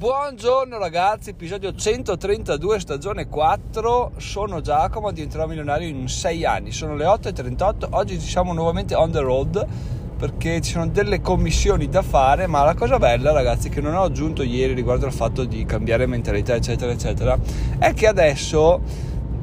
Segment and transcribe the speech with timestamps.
[0.00, 4.12] Buongiorno ragazzi, episodio 132, stagione 4.
[4.16, 6.72] Sono Giacomo, diventerò milionario in 6 anni.
[6.72, 7.88] Sono le 8.38.
[7.90, 9.62] Oggi siamo nuovamente on the road
[10.16, 12.46] perché ci sono delle commissioni da fare.
[12.46, 16.06] Ma la cosa bella, ragazzi, che non ho aggiunto ieri riguardo al fatto di cambiare
[16.06, 17.38] mentalità, eccetera, eccetera,
[17.78, 18.80] è che adesso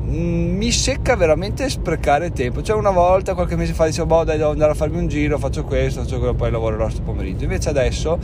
[0.07, 2.61] mi secca veramente sprecare tempo.
[2.61, 5.37] Cioè, una volta, qualche mese fa, dicevo, boh, dai, devo andare a farmi un giro,
[5.37, 7.43] faccio questo, faccio quello, poi lavorerò questo pomeriggio.
[7.43, 8.17] Invece adesso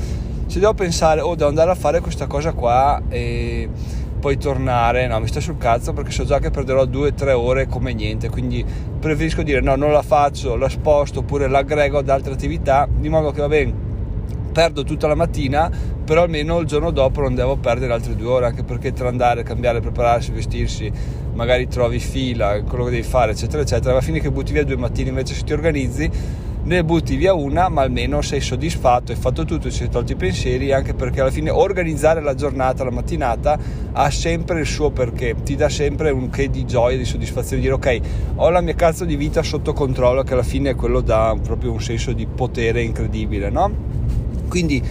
[0.46, 3.68] se devo pensare oh, devo andare a fare questa cosa qua e
[4.20, 7.94] poi tornare, no, mi sto sul cazzo perché so già che perderò 2-3 ore come
[7.94, 8.64] niente, quindi
[9.00, 13.32] preferisco dire no, non la faccio, la sposto oppure l'aggrego ad altre attività, di modo
[13.32, 13.74] che va bene,
[14.54, 15.70] perdo tutta la mattina,
[16.06, 19.44] però almeno il giorno dopo non devo perdere altre due ore, anche perché tra andare,
[19.44, 20.92] cambiare, prepararsi, vestirsi,
[21.34, 24.64] magari trovi fila, quello che devi fare, eccetera, eccetera, va a finire che butti via
[24.64, 26.10] due mattine, invece se ti organizzi
[26.66, 30.16] ne butti via una, ma almeno sei soddisfatto, hai fatto tutto, ci hai tolto i
[30.16, 33.60] pensieri, anche perché alla fine organizzare la giornata, la mattinata,
[33.92, 37.68] ha sempre il suo perché, ti dà sempre un che di gioia, di soddisfazione, di
[37.68, 38.00] dire ok,
[38.36, 41.82] ho la mia cazzo di vita sotto controllo, che alla fine quello dà proprio un
[41.82, 43.72] senso di potere incredibile, no?
[44.48, 44.82] Quindi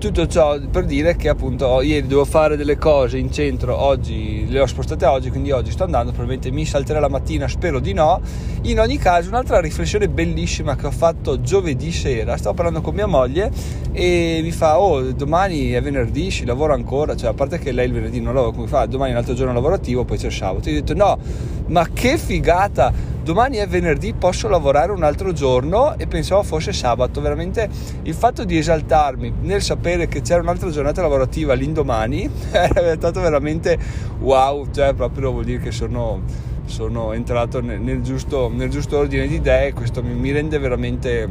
[0.00, 4.60] tutto ciò per dire che appunto ieri devo fare delle cose in centro, oggi le
[4.60, 8.18] ho spostate oggi, quindi oggi sto andando, probabilmente mi salterà la mattina, spero di no.
[8.62, 13.06] In ogni caso, un'altra riflessione bellissima che ho fatto giovedì sera, stavo parlando con mia
[13.06, 13.52] moglie
[13.92, 17.86] e mi fa "Oh, domani è venerdì, ci lavoro ancora", cioè a parte che lei
[17.86, 20.32] il venerdì non lavora, come fa, domani è un altro giorno lavorativo, poi c'è il
[20.32, 20.70] sabato.
[20.70, 21.18] Io ho detto "No,
[21.66, 27.20] ma che figata!" Domani è venerdì, posso lavorare un altro giorno e pensavo fosse sabato.
[27.20, 27.68] Veramente
[28.02, 33.78] il fatto di esaltarmi nel sapere che c'era un'altra giornata lavorativa l'indomani è stato veramente
[34.18, 36.22] wow, cioè proprio vuol dire che sono,
[36.64, 40.58] sono entrato nel, nel, giusto, nel, giusto, ordine di idee e questo mi, mi rende
[40.58, 41.28] veramente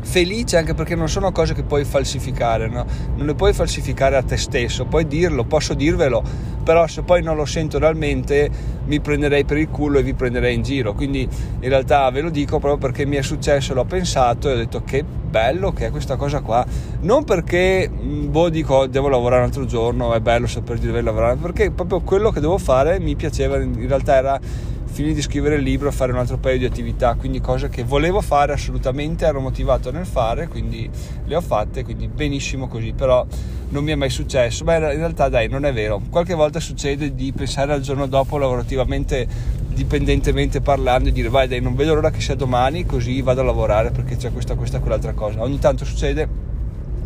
[0.00, 2.84] felice anche perché non sono cose che puoi falsificare, no?
[3.16, 6.22] non le puoi falsificare a te stesso, puoi dirlo, posso dirvelo,
[6.62, 8.50] però se poi non lo sento realmente
[8.86, 11.28] mi prenderei per il culo e vi prenderei in giro, quindi
[11.60, 14.82] in realtà ve lo dico proprio perché mi è successo, l'ho pensato e ho detto
[14.84, 16.64] che bello che è questa cosa qua,
[17.00, 21.70] non perché boh dico devo lavorare un altro giorno, è bello saper di lavorare, perché
[21.70, 24.40] proprio quello che devo fare mi piaceva, in realtà era
[24.90, 27.84] finire di scrivere il libro e fare un altro paio di attività, quindi cose che
[27.84, 30.88] volevo fare assolutamente, ero motivato nel fare, quindi
[31.24, 33.24] le ho fatte, quindi benissimo così, però
[33.70, 37.14] non mi è mai successo, ma in realtà dai, non è vero, qualche volta succede
[37.14, 39.26] di pensare al giorno dopo lavorativamente,
[39.68, 43.44] dipendentemente parlando e dire vai dai, non vedo l'ora che sia domani, così vado a
[43.44, 46.48] lavorare perché c'è questa, questa, quell'altra cosa, ogni tanto succede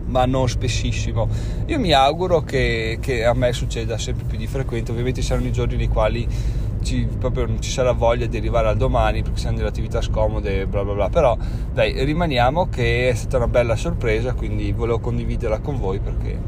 [0.07, 1.29] ma non spessissimo.
[1.67, 5.53] Io mi auguro che, che, a me succeda sempre più di frequente, ovviamente saranno i
[5.53, 6.29] giorni nei quali
[6.85, 10.67] ci, proprio non ci sarà voglia di arrivare al domani perché siamo delle attività scomode
[10.67, 11.09] bla bla bla.
[11.09, 11.37] Però
[11.73, 16.39] dai rimaniamo che è stata una bella sorpresa quindi volevo condividerla con voi perché,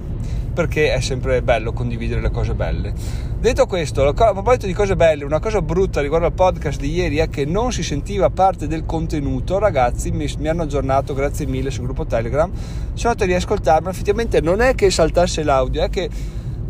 [0.52, 2.92] perché è sempre bello condividere le cose belle.
[3.38, 7.18] Detto questo a proposito di cose belle una cosa brutta riguardo al podcast di ieri
[7.18, 9.58] è che non si sentiva parte del contenuto.
[9.58, 12.50] Ragazzi mi, mi hanno aggiornato grazie mille sul gruppo telegram.
[12.53, 16.08] Sono andato a riascoltarmi effettivamente non è che saltasse l'audio è che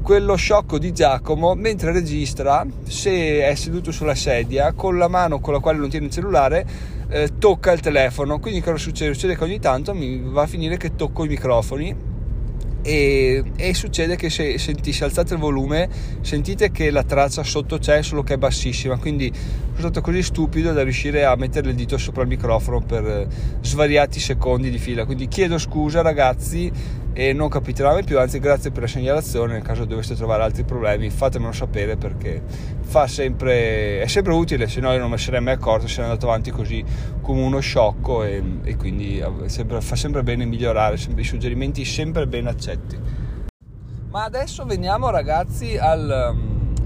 [0.06, 5.52] quello sciocco di Giacomo mentre registra se è seduto sulla sedia con la mano con
[5.52, 6.64] la quale non tiene il cellulare
[7.08, 8.38] eh, tocca il telefono.
[8.38, 9.14] Quindi cosa succede?
[9.14, 11.96] succede che ogni tanto mi va a finire che tocco i microfoni
[12.82, 15.88] e, e, succede che se, senti, se alzate il volume
[16.20, 18.96] sentite che la traccia sotto c'è solo che è bassissima.
[18.98, 23.26] Quindi sono stato così stupido da riuscire a mettere il dito sopra il microfono per
[23.60, 25.04] svariati secondi di fila.
[25.04, 26.70] Quindi chiedo scusa ragazzi
[27.18, 30.64] e non capiterà mai più anzi grazie per la segnalazione nel caso doveste trovare altri
[30.64, 32.42] problemi fatemelo sapere perché
[32.80, 36.26] fa sempre, è sempre utile se no io non ne sarei mai accorto è andato
[36.26, 36.84] avanti così
[37.22, 42.26] come uno sciocco e, e quindi sempre, fa sempre bene migliorare sempre, i suggerimenti sempre
[42.26, 42.98] ben accetti
[44.10, 46.36] ma adesso veniamo ragazzi al,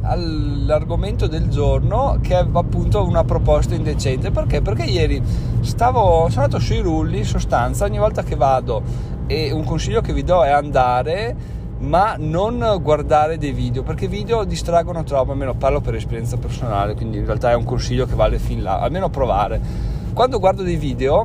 [0.02, 4.62] all'argomento del giorno che è appunto una proposta indecente perché?
[4.62, 5.20] Perché ieri
[5.62, 10.12] stavo, sono andato sui rulli in sostanza ogni volta che vado e un consiglio che
[10.12, 15.54] vi do è andare ma non guardare dei video perché i video distraggono troppo almeno
[15.54, 19.09] parlo per esperienza personale quindi in realtà è un consiglio che vale fin là almeno
[19.09, 19.60] provare
[20.12, 21.24] quando guardo dei video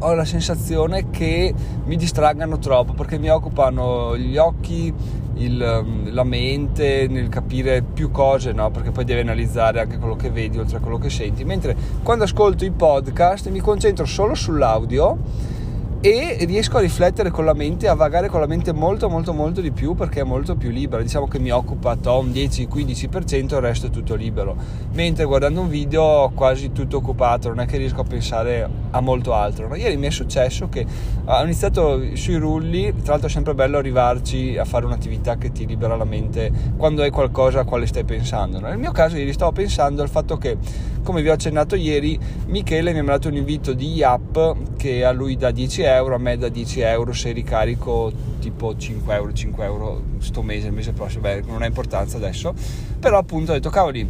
[0.00, 4.92] ho la sensazione che mi distraggano troppo perché mi occupano gli occhi
[5.36, 8.70] il, la mente nel capire più cose no?
[8.70, 12.24] perché poi devi analizzare anche quello che vedi oltre a quello che senti mentre quando
[12.24, 15.56] ascolto i podcast mi concentro solo sull'audio
[16.00, 19.60] e riesco a riflettere con la mente, a vagare con la mente molto molto molto
[19.60, 23.86] di più perché è molto più libera, diciamo che mi occupa un 10-15%, il resto
[23.86, 24.56] è tutto libero,
[24.92, 29.00] mentre guardando un video ho quasi tutto occupato, non è che riesco a pensare a
[29.00, 29.66] molto altro.
[29.66, 29.74] No?
[29.74, 30.86] Ieri mi è successo che
[31.24, 35.66] ho iniziato sui rulli, tra l'altro è sempre bello arrivarci a fare un'attività che ti
[35.66, 38.60] libera la mente quando hai qualcosa a quale stai pensando.
[38.60, 40.56] Nel mio caso ieri stavo pensando al fatto che,
[41.02, 45.10] come vi ho accennato ieri, Michele mi ha mandato un invito di Yap che a
[45.10, 49.64] lui dà 10 euro, a me da 10 euro se ricarico tipo 5 euro, 5
[49.64, 52.54] euro sto mese, il mese prossimo, beh non ha importanza adesso,
[52.98, 54.08] però appunto ho detto cavoli,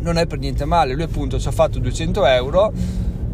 [0.00, 2.72] non è per niente male, lui appunto ci ha fatto 200 euro,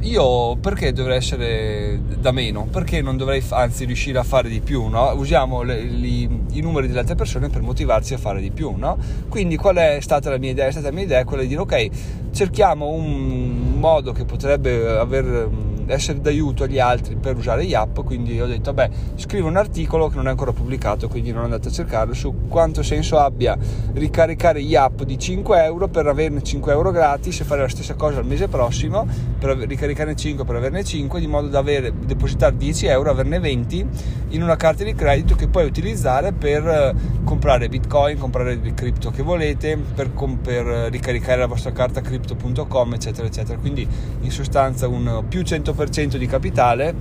[0.02, 2.66] io perché dovrei essere da meno?
[2.70, 4.86] Perché non dovrei anzi riuscire a fare di più?
[4.86, 5.12] No?
[5.12, 8.74] Usiamo le, li, i numeri delle altre persone per motivarci a fare di più.
[8.76, 8.98] No?
[9.28, 10.66] Quindi qual è stata la mia idea?
[10.66, 11.88] È stata la mia idea quella di dire ok,
[12.32, 15.48] cerchiamo un modo che potrebbe aver
[15.86, 20.08] essere d'aiuto agli altri per usare gli app, quindi ho detto, vabbè, scrivo un articolo
[20.08, 23.56] che non è ancora pubblicato, quindi non andate a cercarlo, su quanto senso abbia
[23.94, 27.94] ricaricare gli app di 5 euro per averne 5 euro gratis e fare la stessa
[27.94, 29.06] cosa il mese prossimo,
[29.38, 33.86] per ricaricarne 5 per averne 5, di modo da avere, depositare 10 euro, averne 20
[34.28, 36.94] in una carta di credito che puoi utilizzare per eh,
[37.24, 43.26] comprare bitcoin, comprare il cripto che volete, per, per ricaricare la vostra carta crypto.com, eccetera,
[43.26, 43.58] eccetera.
[43.58, 43.86] Quindi
[44.20, 46.94] in sostanza un più 100% 100% di capitale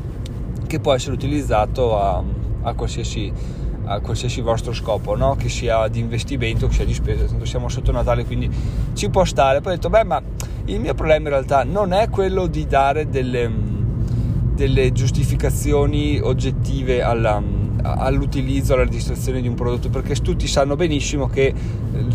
[0.67, 2.23] che può essere utilizzato a,
[2.61, 3.31] a, qualsiasi,
[3.85, 5.35] a qualsiasi, vostro scopo, no?
[5.35, 8.49] che sia di investimento, che sia di spesa, tanto siamo sotto Natale quindi
[8.93, 9.59] ci può stare.
[9.59, 10.21] Poi ho detto, beh ma
[10.65, 13.51] il mio problema in realtà non è quello di dare delle,
[14.53, 17.41] delle giustificazioni oggettive alla,
[17.83, 21.53] all'utilizzo, alla registrazione di un prodotto, perché tutti sanno benissimo che eh,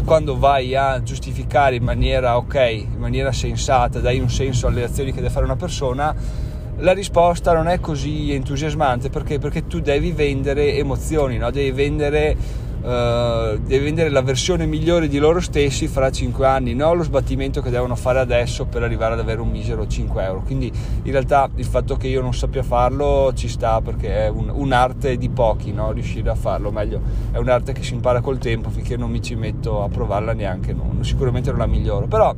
[0.05, 5.11] quando vai a giustificare in maniera ok, in maniera sensata, dai un senso alle azioni
[5.11, 6.15] che deve fare una persona,
[6.79, 9.39] la risposta non è così entusiasmante perché?
[9.39, 11.51] Perché tu devi vendere emozioni, no?
[11.51, 16.97] devi vendere Uh, deve vendere la versione migliore di loro stessi fra 5 anni, non
[16.97, 20.43] lo sbattimento che devono fare adesso per arrivare ad avere un misero 5 euro.
[20.43, 20.71] Quindi
[21.03, 25.17] in realtà il fatto che io non sappia farlo ci sta perché è un, un'arte
[25.17, 25.91] di pochi, no?
[25.91, 26.71] riuscire a farlo.
[26.71, 27.01] Meglio,
[27.33, 30.73] è un'arte che si impara col tempo finché non mi ci metto a provarla neanche,
[30.73, 30.99] no?
[31.01, 32.07] sicuramente non la miglioro.
[32.07, 32.37] Però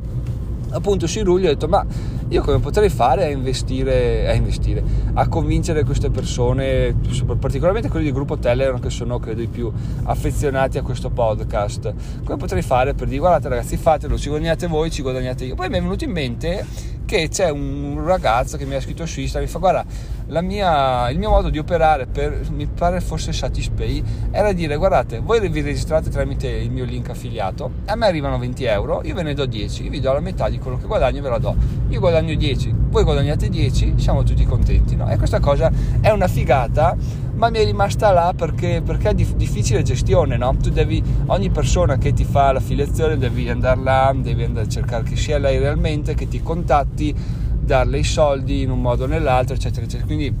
[0.71, 1.85] appunto sui rulli ho detto ma
[2.29, 4.83] io come potrei fare a investire, a investire,
[5.13, 6.95] a convincere queste persone,
[7.39, 9.71] particolarmente quelli del gruppo Telegram che sono credo i più
[10.03, 11.93] affezionati a questo podcast,
[12.23, 15.55] come potrei fare per dire guardate ragazzi fatelo, ci guadagnate voi, ci guadagnate io.
[15.55, 16.65] Poi mi è venuto in mente
[17.09, 21.17] che c'è un ragazzo che mi ha scritto su Instagram, mi fa guarda, mia, il
[21.17, 26.11] mio modo di operare per, mi pare fosse Satispay, era dire guardate, voi vi registrate
[26.11, 29.85] tramite il mio link affiliato, a me arrivano 20 euro, io ve ne do 10,
[29.85, 31.55] io vi do la metà di quello che guadagno e ve la do,
[31.87, 35.09] io guadagno 10, voi guadagnate 10, siamo tutti contenti, no?
[35.09, 35.71] E questa cosa
[36.01, 36.95] è una figata
[37.39, 40.57] ma mi è rimasta là perché, perché è di, difficile gestione, no?
[40.61, 45.03] Tu devi, ogni persona che ti fa l'affiliazione devi andare là, devi andare a cercare
[45.03, 47.15] che sia lei realmente, che ti contatti,
[47.61, 50.05] darle i soldi in un modo o nell'altro, eccetera, eccetera.
[50.05, 50.35] Quindi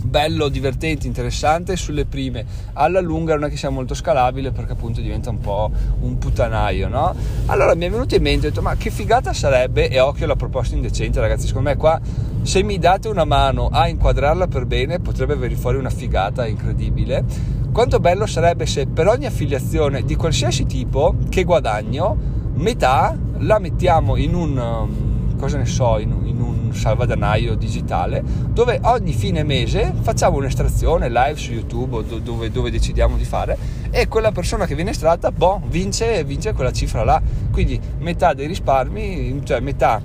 [0.00, 5.00] bello, divertente, interessante sulle prime, alla lunga non è che sia molto scalabile perché appunto
[5.00, 7.14] diventa un po' un puttanaio, no?
[7.46, 10.36] Allora mi è venuto in mente, ho detto ma che figata sarebbe, e occhio alla
[10.36, 12.00] proposta indecente ragazzi, secondo me qua
[12.42, 17.24] se mi date una mano a inquadrarla per bene potrebbe venire fuori una figata incredibile.
[17.72, 22.16] Quanto bello sarebbe se per ogni affiliazione di qualsiasi tipo che guadagno,
[22.54, 26.27] metà la mettiamo in un, um, cosa ne so, in, in
[26.68, 33.16] un salvadanaio digitale dove ogni fine mese facciamo un'estrazione live su YouTube dove, dove decidiamo
[33.16, 33.56] di fare
[33.90, 37.20] e quella persona che viene estratta, boh, vince, vince quella cifra là.
[37.50, 40.00] Quindi metà dei risparmi, cioè metà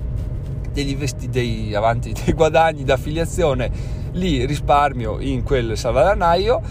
[0.72, 6.62] degli investi, dei, avanti, dei guadagni d'affiliazione li risparmio in quel salvadanaio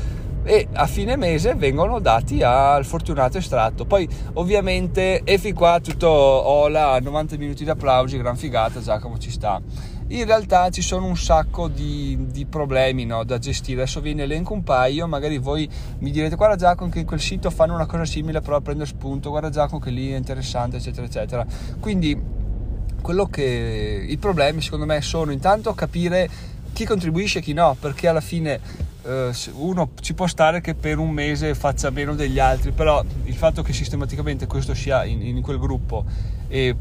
[0.43, 3.85] e a fine mese vengono dati al fortunato estratto.
[3.85, 9.31] Poi ovviamente e fin qua tutto hola, 90 minuti di applausi, gran figata, Giacomo ci
[9.31, 9.62] sta.
[10.07, 13.81] In realtà ci sono un sacco di, di problemi no, da gestire.
[13.83, 15.67] Adesso vi ne elenco un paio, magari voi
[16.00, 18.89] mi direte guarda Giacomo che in quel sito fanno una cosa simile, però a prendere
[18.89, 21.45] spunto, guarda Giacomo che lì è interessante, eccetera, eccetera.
[21.79, 22.41] Quindi
[23.01, 26.29] quello che i problemi secondo me sono intanto capire
[26.73, 28.59] chi contribuisce e chi no, perché alla fine
[29.55, 33.62] uno ci può stare che per un mese faccia meno degli altri, però il fatto
[33.62, 36.05] che sistematicamente questo sia in, in quel gruppo
[36.48, 36.75] e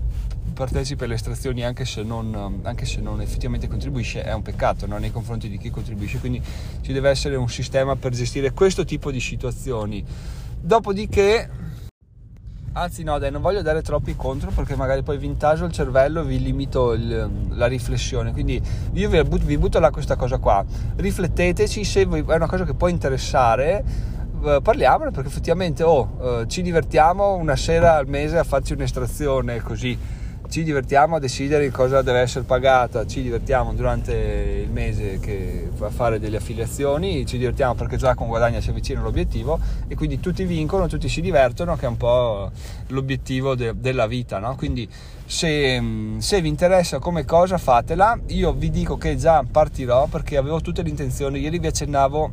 [0.52, 4.98] partecipi alle estrazioni anche se, non, anche se non effettivamente contribuisce è un peccato no?
[4.98, 6.40] nei confronti di chi contribuisce, quindi
[6.82, 10.04] ci deve essere un sistema per gestire questo tipo di situazioni.
[10.60, 11.48] Dopodiché
[12.74, 16.24] Anzi no, dai, non voglio dare troppi contro perché magari poi vi intaso il cervello
[16.24, 18.32] vi limito il, la riflessione.
[18.32, 18.60] Quindi
[18.94, 20.64] io vi butto, vi butto là questa cosa qua.
[20.96, 23.84] Rifletteteci se è una cosa che può interessare.
[24.42, 29.60] Eh, parliamone perché effettivamente oh, eh, ci divertiamo una sera al mese a farci un'estrazione
[29.60, 29.96] così
[30.52, 34.12] ci divertiamo a decidere cosa deve essere pagata, ci divertiamo durante
[34.62, 35.18] il mese
[35.80, 40.20] a fare delle affiliazioni, ci divertiamo perché già con guadagna si avvicina all'obiettivo e quindi
[40.20, 42.50] tutti vincono, tutti si divertono, che è un po'
[42.88, 44.54] l'obiettivo de- della vita, no?
[44.54, 44.86] Quindi
[45.24, 50.60] se, se, vi interessa come cosa fatela, io vi dico che già partirò perché avevo
[50.60, 52.30] tutte le intenzioni, ieri vi accennavo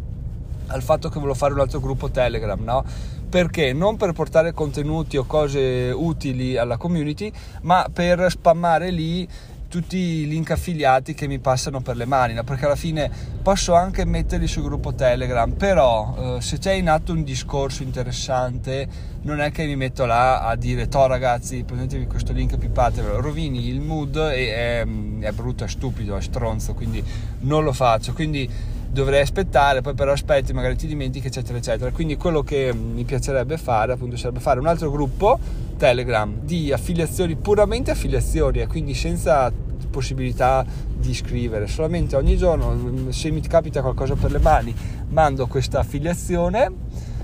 [0.67, 2.83] al fatto che volevo fare un altro gruppo Telegram, no?
[3.29, 7.31] Perché non per portare contenuti o cose utili alla community,
[7.61, 9.27] ma per spammare lì
[9.69, 13.09] tutti i link affiliati che mi passano per le mani, perché alla fine
[13.41, 18.87] posso anche metterli sul gruppo Telegram, però eh, se c'è in atto un discorso interessante,
[19.21, 23.21] non è che mi metto là a dire to ragazzi prendetevi questo link e pipatelo,
[23.21, 24.85] rovini il mood e è,
[25.19, 27.03] è brutto, è stupido, è stronzo, quindi
[27.41, 28.13] non lo faccio.
[28.13, 28.49] Quindi
[28.91, 31.91] dovrei aspettare, poi però aspetti, magari ti dimentichi, eccetera, eccetera.
[31.91, 35.39] Quindi quello che mi piacerebbe fare, appunto, sarebbe fare un altro gruppo
[35.77, 39.51] Telegram di affiliazioni, puramente affiliazioni, e quindi senza
[39.89, 40.65] possibilità
[40.95, 44.75] di iscrivere, solamente ogni giorno, se mi capita qualcosa per le mani,
[45.09, 46.71] mando questa affiliazione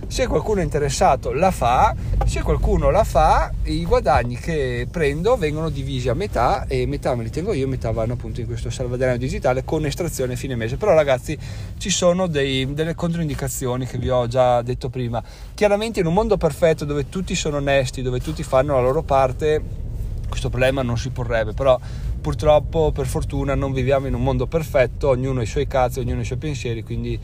[0.08, 1.96] se qualcuno è interessato la fa,
[2.26, 7.24] se qualcuno la fa i guadagni che prendo vengono divisi a metà e metà me
[7.24, 10.78] li tengo io, metà vanno appunto in questo salvadanaio digitale con estrazione fine mese.
[10.78, 11.38] Però ragazzi
[11.78, 15.22] ci sono dei, delle controindicazioni che vi ho già detto prima.
[15.54, 19.62] Chiaramente in un mondo perfetto dove tutti sono onesti, dove tutti fanno la loro parte,
[20.28, 21.80] questo problema non si porrebbe, però
[22.22, 26.20] purtroppo per fortuna non viviamo in un mondo perfetto, ognuno ha i suoi cazzi, ognuno
[26.20, 27.20] ha i suoi pensieri, quindi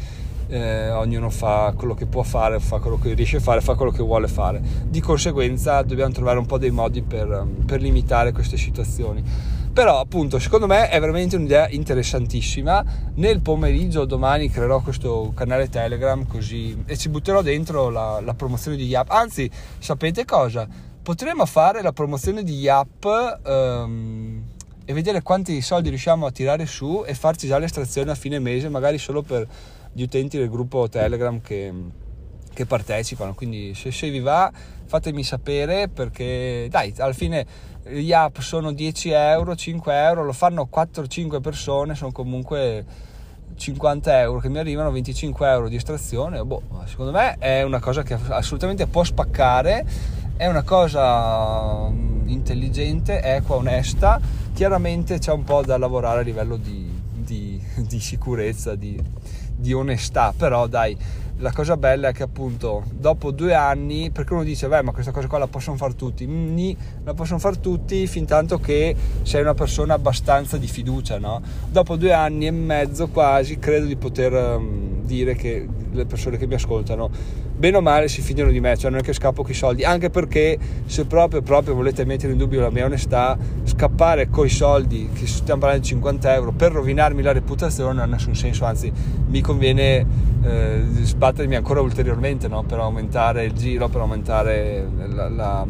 [0.52, 3.92] eh, ognuno fa quello che può fare, fa quello che riesce a fare, fa quello
[3.92, 4.62] che vuole fare.
[4.86, 9.24] Di conseguenza dobbiamo trovare un po' dei modi per, per limitare queste situazioni.
[9.74, 12.84] Però appunto secondo me è veramente un'idea interessantissima.
[13.16, 18.76] Nel pomeriggio domani creerò questo canale Telegram così e ci butterò dentro la, la promozione
[18.76, 19.10] di Yap.
[19.10, 20.68] Anzi, sapete cosa?
[21.02, 24.44] Potremmo fare la promozione di Yap um,
[24.84, 28.68] e vedere quanti soldi riusciamo a tirare su e farci già l'estrazione a fine mese,
[28.68, 29.48] magari solo per
[29.94, 31.74] gli utenti del gruppo Telegram che,
[32.54, 33.34] che partecipano.
[33.34, 34.52] Quindi se, se vi va
[34.86, 37.46] fatemi sapere perché dai, alla fine
[37.88, 42.86] gli app sono 10 euro, 5 euro, lo fanno 4-5 persone, sono comunque
[43.56, 46.44] 50 euro che mi arrivano, 25 euro di estrazione.
[46.44, 49.86] Boh, secondo me è una cosa che assolutamente può spaccare,
[50.36, 54.20] è una cosa mm, intelligente, equa, onesta.
[54.54, 59.00] Chiaramente c'è un po' da lavorare a livello di, di, di sicurezza, di,
[59.62, 60.98] di onestà, però dai,
[61.38, 65.12] la cosa bella è che appunto dopo due anni, perché uno dice, beh ma questa
[65.12, 69.42] cosa qua la possono fare tutti, Ni, la possono fare tutti fin tanto che sei
[69.42, 71.42] una persona abbastanza di fiducia, no?
[71.70, 76.48] Dopo due anni e mezzo quasi credo di poter um, dire che le persone che
[76.48, 77.10] mi ascoltano
[77.62, 79.84] bene o male si fidano di me, cioè non è che scappo con i soldi,
[79.84, 85.10] anche perché se proprio, proprio volete mettere in dubbio la mia onestà, scappare coi soldi,
[85.14, 88.92] che stiamo parlando di 50 euro, per rovinarmi la reputazione non ha nessun senso, anzi
[89.28, 90.06] mi conviene
[90.42, 92.64] eh, sbattermi ancora ulteriormente no?
[92.64, 95.68] per aumentare il giro, per aumentare la, la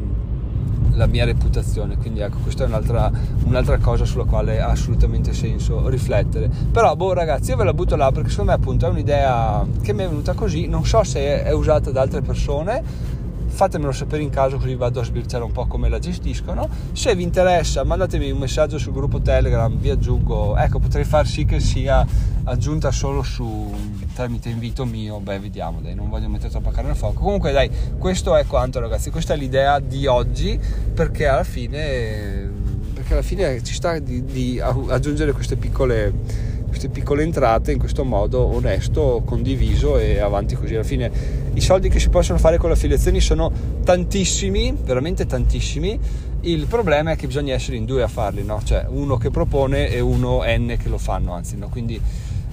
[0.93, 1.98] la mia reputazione.
[1.98, 3.12] Quindi ecco, questa è un'altra,
[3.45, 6.50] un'altra, cosa sulla quale ha assolutamente senso riflettere.
[6.71, 9.93] Però, boh, ragazzi, io ve la butto là perché secondo me appunto è un'idea che
[9.93, 10.67] mi è venuta così.
[10.67, 13.19] Non so se è usata da altre persone
[13.51, 16.67] fatemelo sapere in caso così vado a sbirciare un po' come la gestiscono.
[16.93, 21.46] Se vi interessa mandatemi un messaggio sul gruppo telegram vi aggiungo ecco potrei far sì
[21.46, 22.05] che sia
[22.43, 23.72] aggiunta solo su
[24.15, 27.22] tramite invito mio beh vediamo dai non voglio mettere troppa carne al fuoco.
[27.22, 30.60] Comunque dai questo è quanto ragazzi questa è l'idea di oggi
[30.93, 32.50] perché alla fine
[32.93, 38.06] perché alla fine ci sta di, di aggiungere queste piccole queste piccole entrate in questo
[38.06, 40.74] modo onesto, condiviso e avanti così.
[40.74, 41.12] Alla fine
[41.54, 43.51] i soldi che si possono fare con le affiliazioni sono
[43.84, 46.00] tantissimi, veramente tantissimi.
[46.42, 48.62] Il problema è che bisogna essere in due a farli, no?
[48.63, 51.68] cioè uno che propone e uno N che lo fanno, anzi, no?
[51.68, 52.01] quindi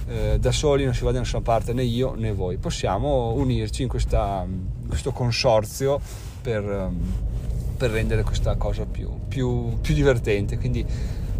[0.09, 2.57] eh, da soli non si va da nessuna parte né io né voi.
[2.57, 4.45] Possiamo unirci in questa,
[4.85, 5.99] questo consorzio
[6.41, 6.91] per,
[7.77, 10.57] per rendere questa cosa più, più, più divertente.
[10.57, 10.85] Quindi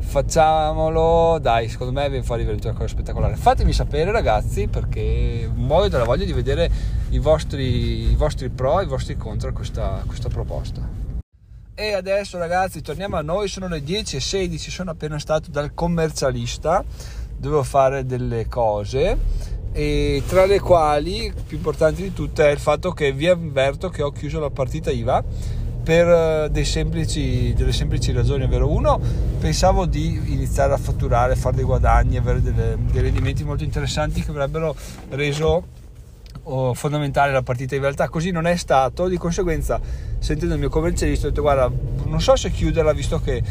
[0.09, 3.35] facciamolo, dai, secondo me viene fuori veramente una cosa spettacolare.
[3.35, 6.69] Fatemi sapere ragazzi perché muoio dalla voglia di vedere
[7.11, 10.81] i vostri, i vostri pro e i vostri contro a questa, questa proposta.
[11.75, 16.83] E adesso ragazzi torniamo a noi, sono le 10.16, sono appena stato dal commercialista,
[17.37, 19.17] dovevo fare delle cose
[19.71, 24.01] e tra le quali più importanti di tutte è il fatto che vi avverto che
[24.01, 25.23] ho chiuso la partita IVA
[25.83, 28.99] per semplici, delle semplici ragioni, ovvero uno,
[29.39, 34.31] pensavo di iniziare a fatturare, fare dei guadagni, avere delle, dei rendimenti molto interessanti che
[34.31, 34.75] avrebbero
[35.09, 35.65] reso
[36.43, 38.09] oh, fondamentale la partita in realtà.
[38.09, 39.07] Così non è stato.
[39.07, 39.79] Di conseguenza
[40.19, 41.71] sentendo il mio commercialista ho detto guarda
[42.05, 43.41] non so se chiuderla visto che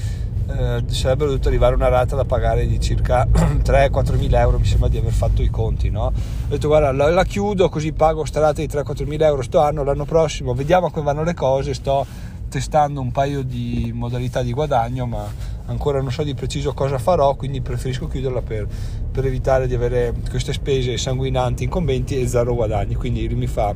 [0.49, 4.89] eh, sarebbe dovuto arrivare una rata da pagare di circa 3-4 mila euro mi sembra
[4.89, 6.05] di aver fatto i conti no?
[6.05, 6.13] ho
[6.49, 9.85] detto guarda la, la chiudo così pago sta rata di 3-4 mila euro sto anno
[9.85, 12.07] l'anno prossimo vediamo come vanno le cose sto
[12.49, 15.31] testando un paio di modalità di guadagno ma
[15.67, 18.67] ancora non so di preciso cosa farò quindi preferisco chiuderla per,
[19.13, 23.75] per evitare di avere queste spese sanguinanti incombenti e zero guadagni quindi mi fa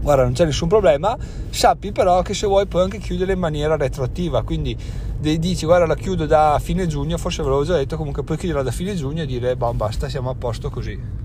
[0.00, 1.16] guarda non c'è nessun problema
[1.50, 4.76] sappi però che se vuoi puoi anche chiudere in maniera retroattiva quindi
[5.18, 8.62] dici guarda la chiudo da fine giugno forse ve l'avevo già detto comunque puoi chiuderla
[8.62, 11.24] da fine giugno e dire boh, basta siamo a posto così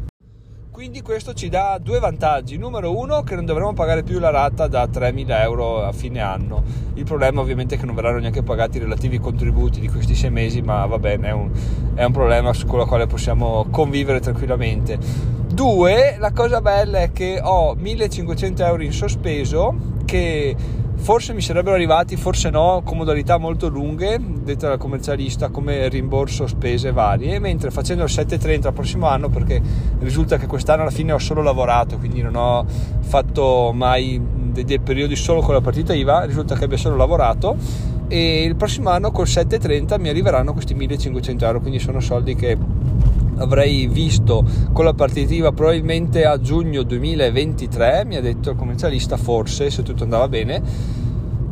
[0.82, 2.58] quindi questo ci dà due vantaggi.
[2.58, 6.64] Numero uno che non dovremo pagare più la rata da 3.000 euro a fine anno.
[6.96, 10.32] Il problema ovviamente è che non verranno neanche pagati i relativi contributi di questi sei
[10.32, 11.52] mesi ma va bene è un,
[11.94, 14.98] è un problema con il quale possiamo convivere tranquillamente.
[15.54, 20.56] Due, la cosa bella è che ho 1500 euro in sospeso che
[21.02, 26.46] forse mi sarebbero arrivati, forse no, con modalità molto lunghe, dette dal commercialista come rimborso
[26.46, 29.60] spese varie, mentre facendo il 730 il prossimo anno, perché
[30.00, 32.66] risulta che quest'anno alla fine ho solo lavorato, quindi non ho
[33.00, 37.58] fatto mai dei, dei periodi solo con la partita IVA, risulta che abbia solo lavorato
[38.08, 42.58] e il prossimo anno col 730 mi arriveranno questi 1500 euro, quindi sono soldi che
[43.42, 49.70] avrei visto con la partitiva probabilmente a giugno 2023, mi ha detto il commercialista, forse
[49.70, 50.62] se tutto andava bene,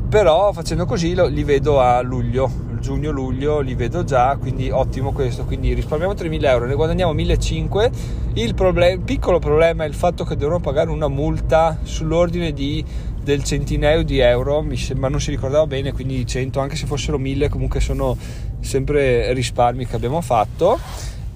[0.10, 5.74] però facendo così li vedo a luglio, giugno-luglio li vedo già, quindi ottimo questo, quindi
[5.74, 7.91] risparmiamo 3.000 euro, ne guadagniamo 1.500,
[8.34, 12.84] il, problem- piccolo problema è il fatto che dovrò pagare una multa sull'ordine di,
[13.24, 17.50] del centinaio di euro, sembra non si ricordava bene, quindi 100, anche se fossero 1.000
[17.50, 18.17] comunque sono
[18.62, 20.79] sempre risparmi che abbiamo fatto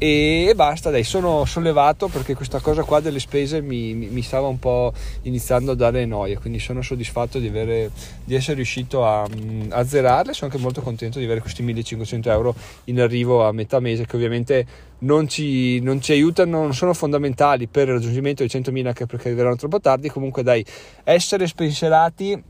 [0.06, 4.60] e basta dai sono sollevato perché questa cosa qua delle spese mi, mi, stava un
[4.60, 4.92] po'
[5.22, 7.90] iniziando a dare noia quindi sono soddisfatto di, avere,
[8.22, 12.30] di essere riuscito a, mm, a zerarle sono anche molto contento di avere questi 1500
[12.30, 12.54] euro
[12.86, 14.66] in arrivo a metà mese che ovviamente
[15.00, 19.30] non ci, non ci aiutano non sono fondamentali per il raggiungimento dei 100.000 anche perché
[19.30, 20.10] arriveranno troppo tardi.
[20.10, 20.66] Comunque dai
[21.06, 22.44] essere spensierati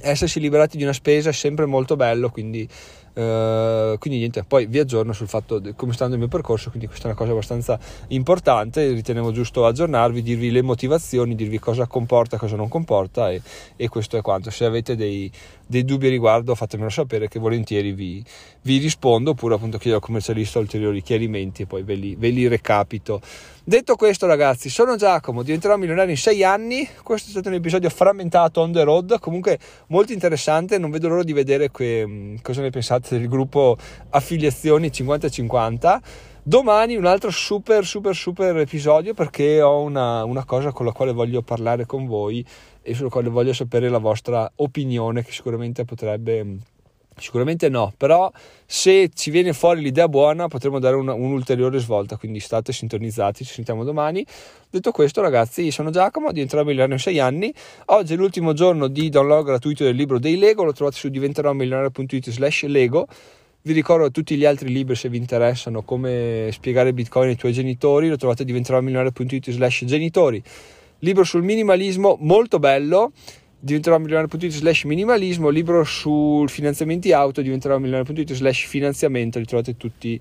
[0.00, 2.66] essersi liberati di una spesa è sempre molto bello quindi
[3.14, 6.70] Uh, quindi niente, poi vi aggiorno sul fatto di come sta andando il mio percorso,
[6.70, 11.86] quindi questa è una cosa abbastanza importante, ritenevo giusto aggiornarvi, dirvi le motivazioni, dirvi cosa
[11.86, 13.42] comporta, cosa non comporta e,
[13.76, 14.50] e questo è quanto.
[14.50, 15.30] Se avete dei,
[15.66, 18.24] dei dubbi riguardo fatemelo sapere che volentieri vi,
[18.62, 22.46] vi rispondo oppure appunto chiedo al commercialista ulteriori chiarimenti e poi ve li, ve li
[22.48, 23.20] recapito.
[23.64, 27.88] Detto questo ragazzi, sono Giacomo, diventerò milionario in 6 anni, questo è stato un episodio
[27.90, 32.70] frammentato on the road, comunque molto interessante, non vedo l'ora di vedere que, cosa ne
[32.70, 33.76] pensate del gruppo
[34.10, 36.00] affiliazioni 50-50.
[36.44, 41.12] Domani un altro super super super episodio perché ho una, una cosa con la quale
[41.12, 42.44] voglio parlare con voi
[42.82, 46.58] e sulla quale voglio sapere la vostra opinione che sicuramente potrebbe
[47.16, 48.30] Sicuramente no, però
[48.64, 53.52] se ci viene fuori l'idea buona potremo dare una, un'ulteriore svolta, quindi state sintonizzati, ci
[53.52, 54.24] sentiamo domani.
[54.70, 57.52] Detto questo ragazzi, sono Giacomo, diventerò milionario in 6 anni,
[57.86, 62.30] oggi è l'ultimo giorno di download gratuito del libro dei Lego, lo trovate su diventeròmilionario.it
[62.30, 63.06] slash Lego,
[63.64, 68.08] vi ricordo tutti gli altri libri se vi interessano, come spiegare Bitcoin ai tuoi genitori,
[68.08, 70.42] lo trovate a diventeròmilionario.it slash genitori.
[71.00, 73.12] Libro sul minimalismo molto bello
[73.64, 80.20] diventerò milionario.it slash minimalismo libro sul finanziamenti auto diventerò milionario.it slash finanziamento li trovate tutti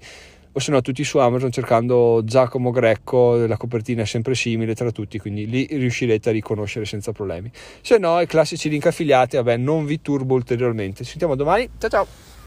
[0.53, 4.91] o se no tutti su Amazon cercando Giacomo Greco la copertina è sempre simile tra
[4.91, 7.49] tutti quindi lì riuscirete a riconoscere senza problemi.
[7.81, 11.03] Se no i classici link affiliati vabbè non vi turbo ulteriormente.
[11.03, 11.67] Ci sentiamo domani.
[11.79, 12.30] Ciao ciao